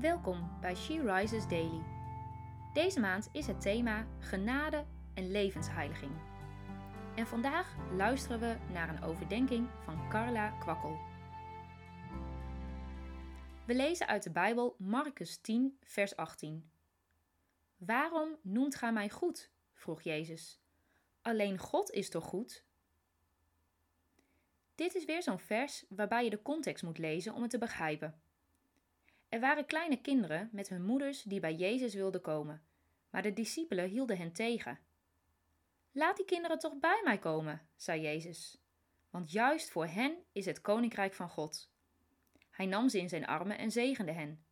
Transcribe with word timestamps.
Welkom 0.00 0.60
bij 0.60 0.74
She 0.74 1.14
Rises 1.14 1.48
Daily. 1.48 1.82
Deze 2.72 3.00
maand 3.00 3.28
is 3.32 3.46
het 3.46 3.60
thema 3.60 4.06
genade 4.18 4.86
en 5.14 5.30
levensheiliging. 5.30 6.12
En 7.16 7.26
vandaag 7.26 7.76
luisteren 7.96 8.40
we 8.40 8.72
naar 8.72 8.88
een 8.88 9.02
overdenking 9.02 9.68
van 9.84 10.08
Carla 10.08 10.50
Kwakkel. 10.50 10.98
We 13.66 13.74
lezen 13.74 14.06
uit 14.06 14.22
de 14.22 14.30
Bijbel 14.30 14.76
Marcus 14.78 15.36
10, 15.36 15.78
vers 15.82 16.16
18. 16.16 16.70
Waarom 17.76 18.36
noemt 18.42 18.74
gij 18.74 18.92
mij 18.92 19.10
goed? 19.10 19.50
vroeg 19.72 20.02
Jezus. 20.02 20.60
Alleen 21.22 21.58
God 21.58 21.90
is 21.90 22.10
toch 22.10 22.24
goed? 22.24 22.64
Dit 24.74 24.94
is 24.94 25.04
weer 25.04 25.22
zo'n 25.22 25.38
vers 25.38 25.84
waarbij 25.88 26.24
je 26.24 26.30
de 26.30 26.42
context 26.42 26.82
moet 26.82 26.98
lezen 26.98 27.34
om 27.34 27.42
het 27.42 27.50
te 27.50 27.58
begrijpen. 27.58 28.22
Er 29.32 29.40
waren 29.40 29.66
kleine 29.66 30.00
kinderen 30.00 30.48
met 30.52 30.68
hun 30.68 30.84
moeders 30.84 31.22
die 31.22 31.40
bij 31.40 31.54
Jezus 31.54 31.94
wilden 31.94 32.20
komen, 32.20 32.62
maar 33.10 33.22
de 33.22 33.32
discipelen 33.32 33.88
hielden 33.88 34.16
hen 34.16 34.32
tegen. 34.32 34.78
Laat 35.92 36.16
die 36.16 36.24
kinderen 36.24 36.58
toch 36.58 36.78
bij 36.78 37.00
mij 37.04 37.18
komen, 37.18 37.68
zei 37.76 38.00
Jezus, 38.00 38.62
want 39.10 39.30
juist 39.30 39.70
voor 39.70 39.86
hen 39.86 40.16
is 40.32 40.46
het 40.46 40.60
koninkrijk 40.60 41.14
van 41.14 41.28
God. 41.28 41.70
Hij 42.50 42.66
nam 42.66 42.88
ze 42.88 42.98
in 42.98 43.08
zijn 43.08 43.26
armen 43.26 43.58
en 43.58 43.70
zegende 43.70 44.12
hen. 44.12 44.44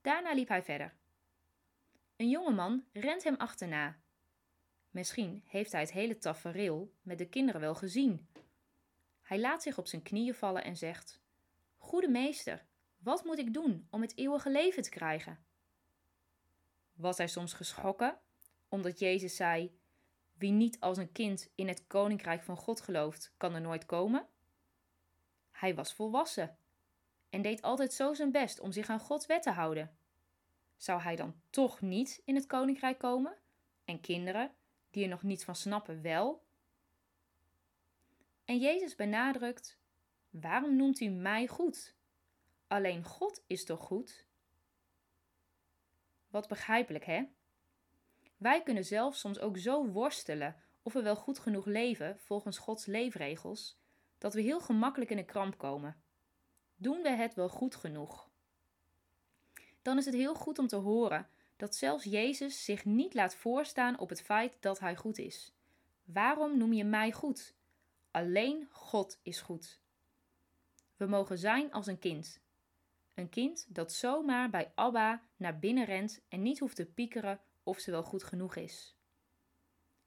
Daarna 0.00 0.32
liep 0.32 0.48
hij 0.48 0.62
verder. 0.62 0.94
Een 2.16 2.28
jonge 2.28 2.52
man 2.52 2.84
rent 2.92 3.24
hem 3.24 3.36
achterna. 3.36 4.00
Misschien 4.90 5.42
heeft 5.46 5.72
hij 5.72 5.80
het 5.80 5.92
hele 5.92 6.18
tafereel 6.18 6.94
met 7.02 7.18
de 7.18 7.28
kinderen 7.28 7.60
wel 7.60 7.74
gezien. 7.74 8.28
Hij 9.22 9.40
laat 9.40 9.62
zich 9.62 9.78
op 9.78 9.86
zijn 9.86 10.02
knieën 10.02 10.34
vallen 10.34 10.64
en 10.64 10.76
zegt: 10.76 11.20
Goede 11.76 12.08
meester, 12.08 12.70
wat 13.02 13.24
moet 13.24 13.38
ik 13.38 13.54
doen 13.54 13.86
om 13.90 14.00
het 14.00 14.16
eeuwige 14.16 14.50
leven 14.50 14.82
te 14.82 14.90
krijgen? 14.90 15.44
Was 16.92 17.18
hij 17.18 17.28
soms 17.28 17.52
geschrokken 17.52 18.18
omdat 18.68 18.98
Jezus 18.98 19.36
zei: 19.36 19.78
Wie 20.32 20.50
niet 20.52 20.80
als 20.80 20.98
een 20.98 21.12
kind 21.12 21.50
in 21.54 21.68
het 21.68 21.86
koninkrijk 21.86 22.42
van 22.42 22.56
God 22.56 22.80
gelooft, 22.80 23.34
kan 23.36 23.54
er 23.54 23.60
nooit 23.60 23.86
komen? 23.86 24.26
Hij 25.50 25.74
was 25.74 25.94
volwassen 25.94 26.56
en 27.30 27.42
deed 27.42 27.62
altijd 27.62 27.92
zo 27.92 28.14
zijn 28.14 28.32
best 28.32 28.60
om 28.60 28.72
zich 28.72 28.88
aan 28.88 29.00
Gods 29.00 29.26
wet 29.26 29.42
te 29.42 29.50
houden. 29.50 29.96
Zou 30.76 31.00
hij 31.00 31.16
dan 31.16 31.34
toch 31.50 31.80
niet 31.80 32.22
in 32.24 32.34
het 32.34 32.46
koninkrijk 32.46 32.98
komen? 32.98 33.38
En 33.84 34.00
kinderen, 34.00 34.54
die 34.90 35.02
er 35.02 35.08
nog 35.08 35.22
niets 35.22 35.44
van 35.44 35.56
snappen, 35.56 36.02
wel? 36.02 36.44
En 38.44 38.58
Jezus 38.58 38.94
benadrukt: 38.94 39.78
Waarom 40.30 40.76
noemt 40.76 41.00
u 41.00 41.08
mij 41.08 41.46
goed? 41.46 41.94
Alleen 42.72 43.04
God 43.04 43.42
is 43.46 43.64
toch 43.64 43.80
goed? 43.80 44.26
Wat 46.30 46.48
begrijpelijk, 46.48 47.04
hè? 47.04 47.24
Wij 48.36 48.62
kunnen 48.62 48.84
zelf 48.84 49.16
soms 49.16 49.38
ook 49.38 49.58
zo 49.58 49.86
worstelen 49.86 50.56
of 50.82 50.92
we 50.92 51.02
wel 51.02 51.16
goed 51.16 51.38
genoeg 51.38 51.66
leven 51.66 52.18
volgens 52.18 52.58
Gods 52.58 52.86
leefregels, 52.86 53.78
dat 54.18 54.34
we 54.34 54.40
heel 54.40 54.60
gemakkelijk 54.60 55.10
in 55.10 55.18
een 55.18 55.24
kramp 55.24 55.58
komen. 55.58 56.02
Doen 56.76 57.02
we 57.02 57.10
het 57.10 57.34
wel 57.34 57.48
goed 57.48 57.74
genoeg? 57.74 58.30
Dan 59.82 59.98
is 59.98 60.04
het 60.04 60.14
heel 60.14 60.34
goed 60.34 60.58
om 60.58 60.66
te 60.66 60.76
horen 60.76 61.28
dat 61.56 61.74
zelfs 61.74 62.04
Jezus 62.04 62.64
zich 62.64 62.84
niet 62.84 63.14
laat 63.14 63.34
voorstaan 63.34 63.98
op 63.98 64.08
het 64.08 64.22
feit 64.22 64.56
dat 64.60 64.78
hij 64.78 64.96
goed 64.96 65.18
is. 65.18 65.52
Waarom 66.04 66.58
noem 66.58 66.72
je 66.72 66.84
mij 66.84 67.12
goed? 67.12 67.54
Alleen 68.10 68.68
God 68.70 69.18
is 69.22 69.40
goed. 69.40 69.80
We 70.96 71.06
mogen 71.06 71.38
zijn 71.38 71.72
als 71.72 71.86
een 71.86 71.98
kind, 71.98 72.40
een 73.14 73.28
kind 73.28 73.74
dat 73.74 73.92
zomaar 73.92 74.50
bij 74.50 74.72
Abba 74.74 75.22
naar 75.36 75.58
binnen 75.58 75.84
rent 75.84 76.20
en 76.28 76.42
niet 76.42 76.58
hoeft 76.58 76.76
te 76.76 76.86
piekeren 76.86 77.40
of 77.62 77.78
ze 77.78 77.90
wel 77.90 78.02
goed 78.02 78.22
genoeg 78.22 78.56
is. 78.56 78.96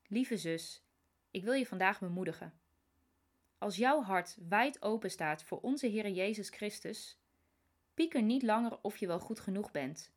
Lieve 0.07 0.37
zus, 0.37 0.83
ik 1.31 1.43
wil 1.43 1.53
je 1.53 1.65
vandaag 1.65 1.99
bemoedigen. 1.99 2.59
Als 3.57 3.75
jouw 3.75 4.01
hart 4.01 4.37
wijd 4.49 4.81
open 4.81 5.11
staat 5.11 5.43
voor 5.43 5.59
onze 5.59 5.87
Heer 5.87 6.09
Jezus 6.09 6.49
Christus, 6.49 7.19
pieker 7.93 8.21
niet 8.21 8.43
langer 8.43 8.79
of 8.81 8.97
je 8.97 9.07
wel 9.07 9.19
goed 9.19 9.39
genoeg 9.39 9.71
bent. 9.71 10.13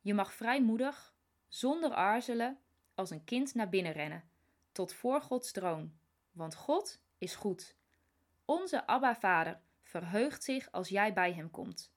Je 0.00 0.14
mag 0.14 0.32
vrijmoedig, 0.32 1.14
zonder 1.48 1.92
aarzelen, 1.92 2.58
als 2.94 3.10
een 3.10 3.24
kind 3.24 3.54
naar 3.54 3.68
binnen 3.68 3.92
rennen, 3.92 4.30
tot 4.72 4.92
voor 4.92 5.20
Gods 5.20 5.52
troon, 5.52 5.98
want 6.30 6.54
God 6.54 7.02
is 7.18 7.34
goed. 7.34 7.76
Onze 8.44 8.86
Abba 8.86 9.16
Vader 9.16 9.60
verheugt 9.82 10.44
zich 10.44 10.72
als 10.72 10.88
jij 10.88 11.12
bij 11.12 11.32
hem 11.32 11.50
komt. 11.50 11.96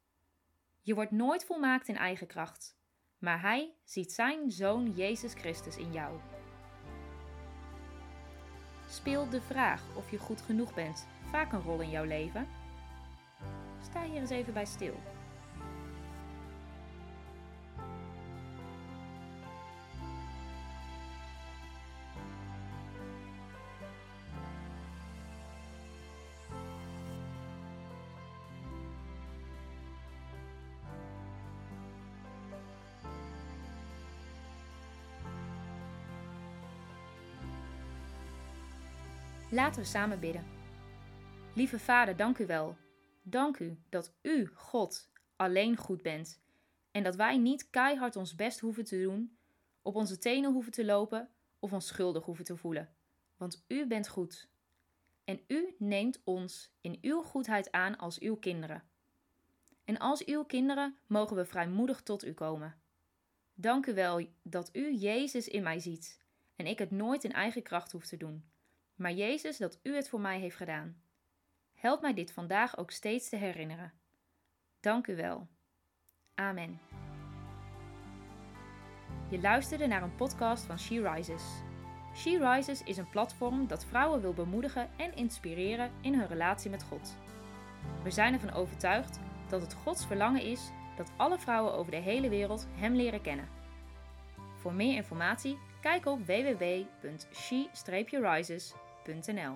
Je 0.83 0.93
wordt 0.93 1.11
nooit 1.11 1.45
volmaakt 1.45 1.87
in 1.87 1.97
eigen 1.97 2.27
kracht, 2.27 2.77
maar 3.17 3.41
Hij 3.41 3.75
ziet 3.83 4.11
Zijn 4.11 4.51
Zoon 4.51 4.91
Jezus 4.91 5.33
Christus 5.33 5.77
in 5.77 5.91
jou. 5.91 6.19
Speelt 8.89 9.31
de 9.31 9.41
vraag 9.41 9.83
of 9.95 10.11
je 10.11 10.17
goed 10.17 10.41
genoeg 10.41 10.73
bent 10.73 11.07
vaak 11.29 11.51
een 11.51 11.61
rol 11.61 11.79
in 11.79 11.89
jouw 11.89 12.03
leven? 12.03 12.47
Sta 13.81 14.03
hier 14.03 14.19
eens 14.19 14.29
even 14.29 14.53
bij 14.53 14.65
stil. 14.65 14.99
Laten 39.51 39.81
we 39.81 39.87
samen 39.87 40.19
bidden. 40.19 40.45
Lieve 41.55 41.79
Vader, 41.79 42.15
dank 42.15 42.37
u 42.37 42.45
wel. 42.45 42.77
Dank 43.23 43.59
u 43.59 43.77
dat 43.89 44.13
u, 44.21 44.49
God, 44.53 45.09
alleen 45.35 45.77
goed 45.77 46.01
bent 46.01 46.41
en 46.91 47.03
dat 47.03 47.15
wij 47.15 47.37
niet 47.37 47.69
keihard 47.69 48.15
ons 48.15 48.35
best 48.35 48.59
hoeven 48.59 48.83
te 48.83 49.01
doen, 49.01 49.37
op 49.81 49.95
onze 49.95 50.17
tenen 50.17 50.51
hoeven 50.51 50.71
te 50.71 50.85
lopen 50.85 51.29
of 51.59 51.73
ons 51.73 51.87
schuldig 51.87 52.25
hoeven 52.25 52.45
te 52.45 52.57
voelen. 52.57 52.93
Want 53.37 53.63
u 53.67 53.87
bent 53.87 54.07
goed. 54.07 54.49
En 55.23 55.41
u 55.47 55.75
neemt 55.77 56.21
ons 56.23 56.73
in 56.81 56.97
uw 57.01 57.21
goedheid 57.21 57.71
aan 57.71 57.97
als 57.97 58.19
uw 58.19 58.35
kinderen. 58.35 58.83
En 59.83 59.97
als 59.97 60.25
uw 60.25 60.43
kinderen 60.43 60.97
mogen 61.07 61.35
we 61.35 61.45
vrijmoedig 61.45 62.01
tot 62.01 62.25
u 62.25 62.33
komen. 62.33 62.81
Dank 63.53 63.85
u 63.85 63.93
wel 63.93 64.27
dat 64.43 64.69
u 64.75 64.93
Jezus 64.93 65.47
in 65.47 65.63
mij 65.63 65.79
ziet 65.79 66.23
en 66.55 66.65
ik 66.65 66.79
het 66.79 66.91
nooit 66.91 67.23
in 67.23 67.33
eigen 67.33 67.63
kracht 67.63 67.91
hoef 67.91 68.05
te 68.05 68.17
doen 68.17 68.51
maar 69.01 69.11
Jezus 69.11 69.57
dat 69.57 69.79
u 69.83 69.95
het 69.95 70.09
voor 70.09 70.19
mij 70.19 70.39
heeft 70.39 70.55
gedaan. 70.55 71.01
Help 71.73 72.01
mij 72.01 72.13
dit 72.13 72.33
vandaag 72.33 72.77
ook 72.77 72.91
steeds 72.91 73.29
te 73.29 73.35
herinneren. 73.35 73.93
Dank 74.79 75.07
u 75.07 75.15
wel. 75.15 75.47
Amen. 76.35 76.79
Je 79.29 79.39
luisterde 79.41 79.87
naar 79.87 80.03
een 80.03 80.15
podcast 80.15 80.63
van 80.63 80.79
She 80.79 81.11
Rises. 81.11 81.43
She 82.15 82.51
Rises 82.51 82.83
is 82.83 82.97
een 82.97 83.09
platform 83.09 83.67
dat 83.67 83.85
vrouwen 83.85 84.21
wil 84.21 84.33
bemoedigen 84.33 84.89
en 84.97 85.15
inspireren 85.15 85.91
in 86.01 86.13
hun 86.13 86.27
relatie 86.27 86.69
met 86.69 86.83
God. 86.83 87.17
We 88.03 88.11
zijn 88.11 88.33
ervan 88.33 88.53
overtuigd 88.53 89.19
dat 89.49 89.61
het 89.61 89.73
Gods 89.73 90.05
verlangen 90.05 90.41
is 90.41 90.69
dat 90.95 91.11
alle 91.17 91.39
vrouwen 91.39 91.73
over 91.73 91.91
de 91.91 91.97
hele 91.97 92.29
wereld 92.29 92.67
Hem 92.71 92.95
leren 92.95 93.21
kennen. 93.21 93.49
Voor 94.57 94.73
meer 94.73 94.95
informatie 94.95 95.57
kijk 95.81 96.05
op 96.05 96.25
www.wijnandswijk.nl 99.05 99.55